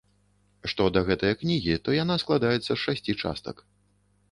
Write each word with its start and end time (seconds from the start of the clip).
Што 0.71 0.87
да 0.95 1.03
гэтае 1.09 1.31
кнігі, 1.41 1.75
то 1.85 1.95
яна 1.97 2.15
складаецца 2.25 2.67
з 2.73 2.79
шасці 2.87 3.19
частак. 3.23 3.55